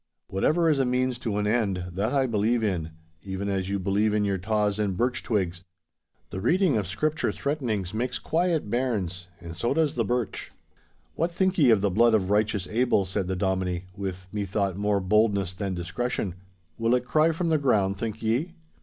[0.29, 4.25] 'Whatever is a means to an end, that I believe in—even as you believe in
[4.25, 5.63] your taws and birch twigs.
[6.31, 10.51] The reading of Scripture threatenings makes quiet bairns, and so does the birch.'
[11.13, 15.53] 'What think ye of the blood of righteous Abel?' said the Dominie—with, methought, more boldness
[15.53, 16.33] than discretion.
[16.79, 18.55] 'Will it cry from the ground, think ye?